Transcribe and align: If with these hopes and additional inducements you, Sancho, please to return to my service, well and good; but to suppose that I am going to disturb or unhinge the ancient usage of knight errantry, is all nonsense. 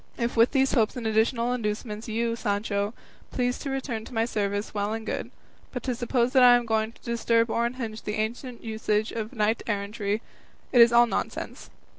If 0.17 0.35
with 0.35 0.49
these 0.49 0.71
hopes 0.73 0.95
and 0.97 1.05
additional 1.05 1.53
inducements 1.53 2.07
you, 2.07 2.35
Sancho, 2.35 2.95
please 3.29 3.59
to 3.59 3.69
return 3.69 4.03
to 4.05 4.13
my 4.15 4.25
service, 4.25 4.73
well 4.73 4.93
and 4.93 5.05
good; 5.05 5.29
but 5.71 5.83
to 5.83 5.93
suppose 5.93 6.33
that 6.33 6.41
I 6.41 6.55
am 6.55 6.65
going 6.65 6.93
to 6.93 7.01
disturb 7.03 7.51
or 7.51 7.67
unhinge 7.67 8.01
the 8.01 8.15
ancient 8.15 8.63
usage 8.63 9.11
of 9.11 9.31
knight 9.31 9.61
errantry, 9.67 10.23
is 10.71 10.91
all 10.91 11.05
nonsense. 11.05 11.69